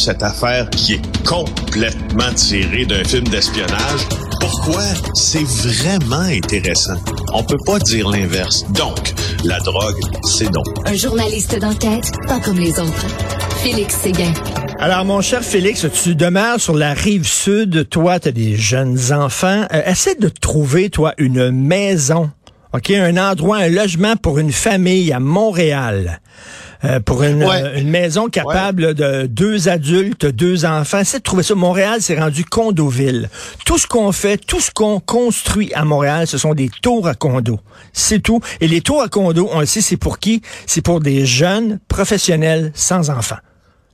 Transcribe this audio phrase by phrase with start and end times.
[0.00, 4.00] cette affaire qui est complètement tirée d'un film d'espionnage.
[4.40, 4.82] Pourquoi?
[5.14, 6.96] C'est vraiment intéressant?
[7.34, 8.64] On peut pas dire l'inverse.
[8.72, 9.12] Donc,
[9.44, 10.66] la drogue, c'est donc.
[10.86, 13.06] Un journaliste d'enquête, pas comme les autres.
[13.62, 14.32] Félix Séguin.
[14.78, 17.88] Alors, mon cher Félix, tu demeures sur la rive sud.
[17.90, 19.66] Toi, tu as des jeunes enfants.
[19.74, 22.30] Euh, essaie de trouver, toi, une maison.
[22.72, 22.90] OK?
[22.90, 26.20] Un endroit, un logement pour une famille à Montréal.
[26.84, 31.02] Euh, pour une, euh, une, maison capable de deux adultes, deux enfants.
[31.04, 31.54] C'est de trouver ça.
[31.54, 33.28] Montréal, c'est rendu condoville.
[33.66, 37.14] Tout ce qu'on fait, tout ce qu'on construit à Montréal, ce sont des tours à
[37.14, 37.60] condos.
[37.92, 38.40] C'est tout.
[38.60, 40.40] Et les tours à condos, on le sait, c'est pour qui?
[40.66, 43.36] C'est pour des jeunes professionnels sans enfants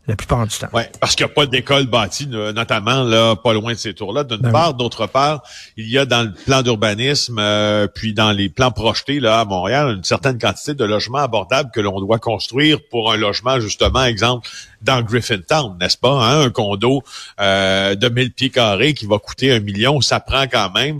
[0.08, 0.68] la plupart du temps.
[0.72, 4.22] Oui, parce qu'il n'y a pas d'école bâtie, notamment là, pas loin de ces tours-là.
[4.22, 5.42] D'une ben part, d'autre part,
[5.76, 9.44] il y a dans le plan d'urbanisme, euh, puis dans les plans projetés là à
[9.44, 14.04] Montréal, une certaine quantité de logements abordables que l'on doit construire pour un logement, justement,
[14.04, 14.48] exemple,
[14.82, 16.12] dans Griffintown, n'est-ce pas?
[16.12, 16.42] Hein?
[16.42, 17.02] Un condo
[17.40, 20.98] euh, de 1000 pieds carrés qui va coûter un million, ça prend quand même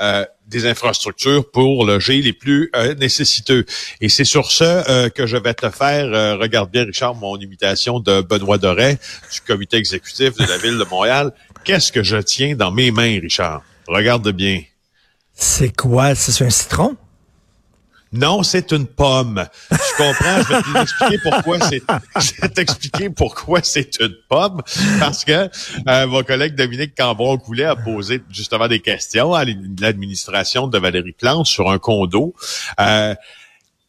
[0.00, 3.64] euh, des infrastructures pour loger les plus euh, nécessiteux.
[4.00, 8.00] Et c'est sur ce euh, que je vais te faire, regarde bien Richard, mon imitation
[8.00, 8.98] de Benoît Doré
[9.32, 11.32] du comité exécutif de la ville de Montréal.
[11.64, 13.62] Qu'est-ce que je tiens dans mes mains, Richard?
[13.86, 14.62] Regarde bien.
[15.34, 16.14] C'est quoi?
[16.14, 16.96] C'est un citron?
[18.12, 19.46] Non, c'est une pomme.
[19.70, 21.82] Je comprends, je vais t'expliquer pourquoi c'est
[22.16, 24.62] je vais t'expliquer pourquoi c'est une pomme
[24.98, 25.48] parce que
[25.88, 31.46] euh, mon collègue Dominique Cambron-Coulet a posé justement des questions à l'administration de Valérie Plante
[31.46, 32.34] sur un condo.
[32.80, 33.14] Euh,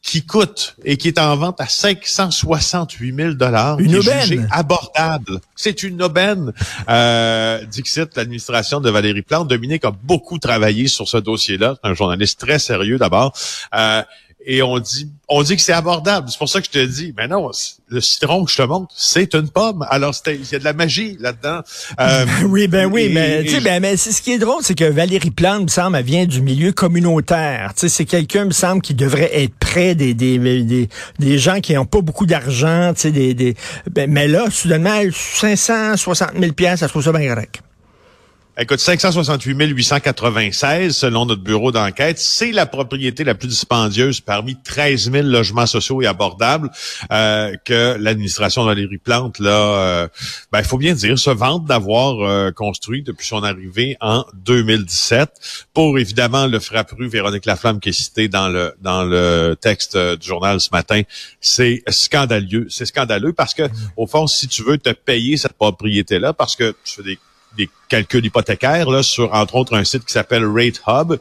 [0.02, 3.78] qui coûte et qui est en vente à 568 000 dollars.
[3.78, 4.48] Une aubaine.
[4.50, 5.40] abordable.
[5.54, 6.52] C'est une aubaine.
[6.88, 9.48] Euh, Dixit, l'administration de Valérie Plante.
[9.48, 11.76] Dominique a beaucoup travaillé sur ce dossier-là.
[11.84, 13.32] un journaliste très sérieux d'abord.
[13.74, 14.02] Euh,
[14.46, 16.28] et on dit on dit que c'est abordable.
[16.30, 17.50] C'est pour ça que je te dis, mais non,
[17.88, 19.86] le citron que je te montre, c'est une pomme.
[19.88, 21.60] Alors il y a de la magie là-dedans.
[22.00, 24.84] Euh, oui, ben oui, mais tu sais, ben, mais ce qui est drôle, c'est que
[24.84, 27.72] Valérie Plante, me semble, elle vient du milieu communautaire.
[27.74, 31.60] Tu sais, c'est quelqu'un, me semble, qui devrait être près des des, des, des gens
[31.60, 32.92] qui n'ont pas beaucoup d'argent.
[32.94, 33.56] Tu sais, des, des
[33.90, 37.62] ben, mais là, soudainement, 560 000 pièces, elle trouve ça bien correct.
[38.58, 45.10] Écoute, 568 896 selon notre bureau d'enquête, c'est la propriété la plus dispendieuse parmi 13
[45.10, 46.70] 000 logements sociaux et abordables
[47.10, 50.08] euh, que l'administration de Valérie Plante, là, euh,
[50.52, 55.30] ben, il faut bien dire, se vante d'avoir euh, construit depuis son arrivée en 2017.
[55.72, 60.26] Pour évidemment le frappru Véronique Laflamme qui est cité dans le dans le texte du
[60.28, 61.00] journal ce matin,
[61.40, 62.66] c'est scandaleux.
[62.68, 63.62] C'est scandaleux parce que
[63.96, 67.18] au fond, si tu veux te payer cette propriété-là, parce que tu fais des
[67.56, 71.18] des calculs hypothécaires là, sur, entre autres, un site qui s'appelle Rate Hub.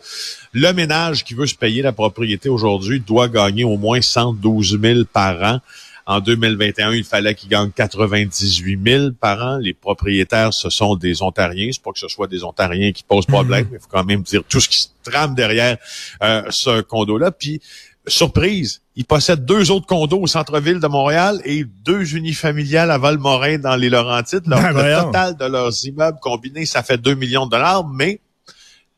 [0.54, 5.00] Le ménage qui veut se payer la propriété aujourd'hui doit gagner au moins 112 000
[5.12, 5.60] par an.
[6.06, 9.58] En 2021, il fallait qu'il gagne 98 000 par an.
[9.58, 11.70] Les propriétaires, ce sont des Ontariens.
[11.72, 14.22] C'est pas que ce soit des Ontariens qui posent problème, mais il faut quand même
[14.22, 15.78] dire tout ce qui se trame derrière
[16.24, 17.32] euh, ce condo-là.
[17.32, 17.62] Puis
[18.08, 23.60] surprise, ils possèdent deux autres condos au centre-ville de Montréal et deux unifamiliales à Val-Morin
[23.60, 24.44] dans les Laurentides.
[24.46, 28.20] Ben, le total de leurs immeubles combinés, ça fait 2 millions de dollars, mais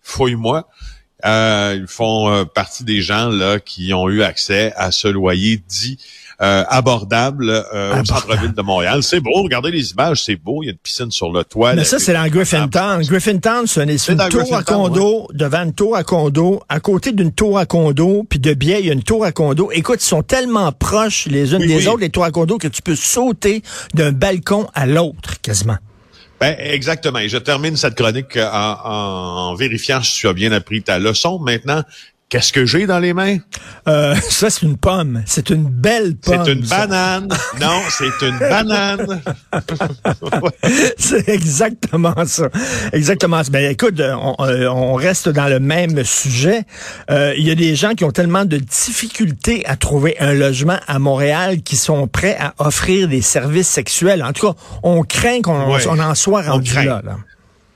[0.02, 0.68] fouille-moi,
[1.26, 5.58] euh, ils font euh, partie des gens là qui ont eu accès à ce loyer
[5.68, 5.98] dit
[6.42, 9.04] euh, abordable, euh, au centre-ville de Montréal.
[9.04, 10.64] C'est beau, regardez les images, c'est beau.
[10.64, 11.76] Il y a une piscine sur le toit.
[11.76, 13.04] Mais ça, c'est dans Griffintown.
[13.04, 17.58] Griffintown, c'est une, tour à condo, devant une tour à condo, à côté d'une tour
[17.58, 19.70] à condo, puis de biais, il y a une tour à condo.
[19.72, 22.82] Écoute, ils sont tellement proches les unes des autres, les tours à condo, que tu
[22.82, 23.62] peux sauter
[23.94, 25.78] d'un balcon à l'autre, quasiment.
[26.40, 27.20] Ben, exactement.
[27.20, 31.40] Et je termine cette chronique en, en, vérifiant si tu as bien appris ta leçon.
[31.40, 31.84] Maintenant,
[32.34, 33.38] Qu'est-ce que j'ai dans les mains?
[33.88, 35.22] Euh, ça, c'est une pomme.
[35.28, 36.42] C'est une belle pomme.
[36.44, 37.28] C'est une banane.
[37.62, 39.22] non, c'est une banane.
[40.98, 42.50] c'est exactement ça.
[42.92, 43.52] Exactement ça.
[43.52, 46.64] Ben, écoute, on, on, reste dans le même sujet.
[47.12, 50.80] Euh, il y a des gens qui ont tellement de difficultés à trouver un logement
[50.88, 54.24] à Montréal qui sont prêts à offrir des services sexuels.
[54.24, 57.04] En tout cas, on craint qu'on en soit rendu là.
[57.06, 57.18] là.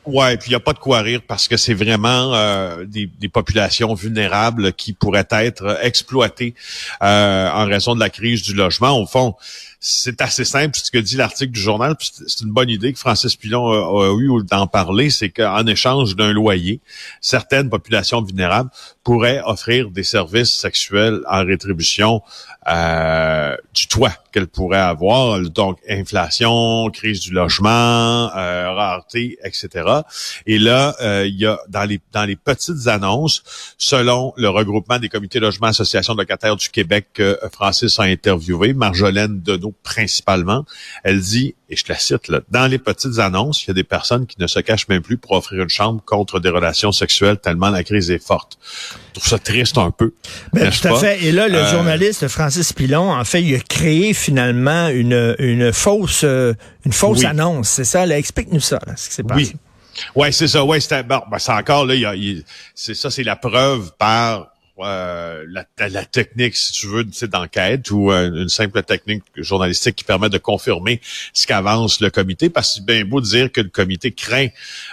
[0.07, 3.09] Ouais, puis il n'y a pas de quoi rire parce que c'est vraiment euh, des,
[3.27, 6.55] populations vulnérables qui pourraient être exploitées
[7.03, 8.97] euh, en raison de la crise du logement.
[8.97, 9.35] Au fond,
[9.79, 11.95] c'est assez simple ce que dit l'article du journal.
[11.99, 16.15] C'est une bonne idée que Francis Pilon a, a eu d'en parler, c'est qu'en échange
[16.15, 16.81] d'un loyer,
[17.21, 18.69] certaines populations vulnérables
[19.03, 22.21] pourraient offrir des services sexuels en rétribution
[22.69, 29.89] euh, du toit qu'elles pourraient avoir, donc inflation, crise du logement, euh, rareté, etc.
[30.45, 33.41] Et là, euh, il y a dans les dans les petites annonces,
[33.77, 39.41] selon le regroupement des comités logement association locataires du Québec que Francis a interviewé, Marjolaine
[39.41, 40.65] Deneau principalement.
[41.03, 43.83] Elle dit, et je la cite, là, dans les petites annonces, il y a des
[43.83, 47.37] personnes qui ne se cachent même plus pour offrir une chambre contre des relations sexuelles
[47.37, 48.57] tellement la crise est forte.
[49.09, 50.13] Je trouve ça triste un peu.
[50.53, 51.23] Ben, tout à fait.
[51.23, 55.73] Et là, le euh, journaliste Francis Pilon, en fait, il a créé finalement une, une
[55.73, 56.53] fausse, euh,
[56.85, 57.69] une fausse annonce.
[57.69, 58.07] C'est ça?
[58.07, 59.53] Explique-nous ça, là, ce qui s'est passé.
[59.53, 59.55] Oui.
[60.15, 60.63] Ouais, c'est ça.
[60.63, 61.95] Ouais, c'est bon, ben, c'est encore là.
[62.75, 68.11] c'est ça, c'est la preuve par euh, la, la, technique, si tu veux, d'enquête ou
[68.11, 71.01] euh, une simple technique journalistique qui permet de confirmer
[71.33, 72.49] ce qu'avance le comité.
[72.49, 74.47] Parce que c'est bien beau de dire que le comité craint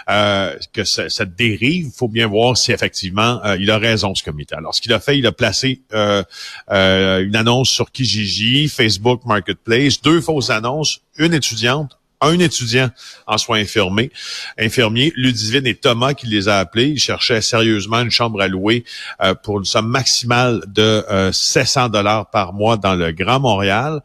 [0.09, 4.55] euh, que ça, dérive, il faut bien voir si effectivement il a raison, ce comité.
[4.55, 10.21] Alors, ce qu'il a fait, il a placé une annonce sur Kijiji, Facebook Marketplace, deux
[10.21, 12.89] fausses annonces, une étudiante, un étudiant
[13.27, 14.11] en soins infirmiers,
[14.57, 16.87] infirmiers, Ludivine et Thomas qui les a appelés.
[16.87, 18.83] Ils cherchaient sérieusement une chambre à louer
[19.21, 24.01] euh, pour une somme maximale de 700 euh, dollars par mois dans le Grand Montréal.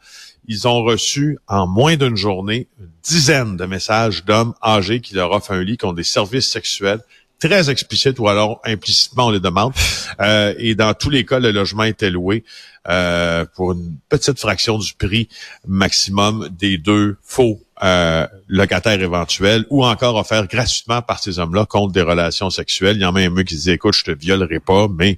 [0.46, 5.30] Ils ont reçu en moins d'une journée une dizaine de messages d'hommes âgés qui leur
[5.30, 7.00] offrent un lit qui ont des services sexuels
[7.40, 9.72] très explicites ou alors implicitement on les demande.
[10.20, 12.44] Euh, et dans tous les cas, le logement était loué
[13.54, 15.28] pour une petite fraction du prix
[15.66, 21.92] maximum des deux faux euh, locataire éventuel ou encore offert gratuitement par ces hommes-là contre
[21.92, 22.96] des relations sexuelles.
[22.96, 25.16] Il y en a même un qui dit, écoute, je te violerai pas, mais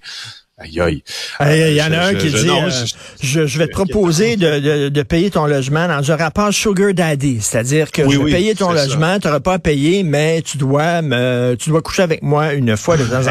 [0.63, 1.03] Aïe, aïe.
[1.41, 2.71] Il y en a un qui dit, euh,
[3.23, 7.41] je, vais te proposer de, payer ton logement dans un rapport Sugar Daddy.
[7.41, 11.03] C'est-à-dire que je vais payer ton logement, tu n'auras pas à payer, mais tu dois
[11.03, 13.23] me, tu dois coucher avec moi une fois de temps en